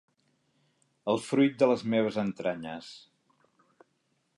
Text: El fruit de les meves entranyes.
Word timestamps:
El 1.13 1.21
fruit 1.27 1.59
de 1.61 1.69
les 1.73 1.85
meves 1.95 2.19
entranyes. 2.25 2.93